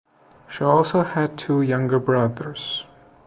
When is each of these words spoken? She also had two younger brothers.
She 0.49 0.63
also 0.63 1.03
had 1.03 1.37
two 1.37 1.61
younger 1.61 1.99
brothers. 1.99 2.85